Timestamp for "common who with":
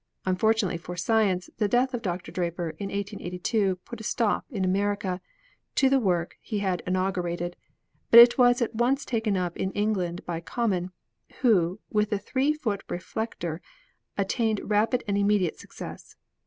10.41-12.11